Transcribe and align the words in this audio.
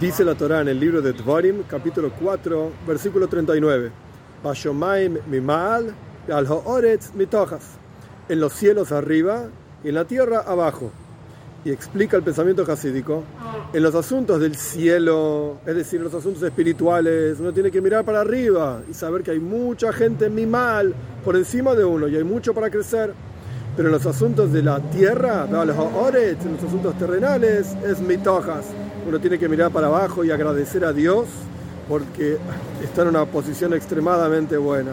Dice 0.00 0.24
la 0.24 0.36
Torá 0.36 0.60
en 0.60 0.68
el 0.68 0.78
libro 0.78 1.02
de 1.02 1.12
Dvarim, 1.12 1.64
capítulo 1.64 2.12
4, 2.20 2.70
versículo 2.86 3.26
39. 3.26 3.90
Bashomaim 4.44 5.18
mimal, 5.28 5.92
al 6.32 6.46
hooretz 6.46 7.12
mitojas. 7.14 7.64
En 8.28 8.38
los 8.38 8.52
cielos 8.52 8.92
arriba 8.92 9.48
y 9.82 9.88
en 9.88 9.96
la 9.96 10.04
tierra 10.04 10.44
abajo. 10.46 10.92
Y 11.64 11.72
explica 11.72 12.16
el 12.16 12.22
pensamiento 12.22 12.62
hasídico. 12.70 13.24
En 13.72 13.82
los 13.82 13.92
asuntos 13.96 14.38
del 14.38 14.54
cielo, 14.54 15.58
es 15.66 15.74
decir, 15.74 15.98
en 15.98 16.04
los 16.04 16.14
asuntos 16.14 16.44
espirituales, 16.44 17.40
uno 17.40 17.52
tiene 17.52 17.72
que 17.72 17.80
mirar 17.80 18.04
para 18.04 18.20
arriba 18.20 18.82
y 18.88 18.94
saber 18.94 19.24
que 19.24 19.32
hay 19.32 19.40
mucha 19.40 19.92
gente 19.92 20.30
mimal 20.30 20.94
por 21.24 21.34
encima 21.34 21.74
de 21.74 21.84
uno 21.84 22.06
y 22.06 22.14
hay 22.14 22.24
mucho 22.24 22.54
para 22.54 22.70
crecer. 22.70 23.12
Pero 23.76 23.88
en 23.88 23.94
los 23.94 24.06
asuntos 24.06 24.52
de 24.52 24.62
la 24.62 24.78
tierra, 24.78 25.48
en 25.50 25.66
los 25.66 26.64
asuntos 26.64 26.96
terrenales, 26.96 27.74
es 27.84 27.98
mitojas 28.00 28.66
uno 29.08 29.20
tiene 29.20 29.38
que 29.38 29.48
mirar 29.48 29.70
para 29.70 29.86
abajo 29.86 30.22
y 30.22 30.30
agradecer 30.30 30.84
a 30.84 30.92
Dios 30.92 31.26
porque 31.88 32.36
está 32.84 33.02
en 33.02 33.08
una 33.08 33.24
posición 33.24 33.72
extremadamente 33.72 34.58
buena. 34.58 34.92